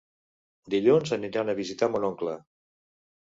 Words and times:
Dilluns 0.73 1.11
aniran 1.17 1.53
a 1.53 1.55
visitar 1.59 1.91
mon 1.97 2.05
oncle. 2.09 2.33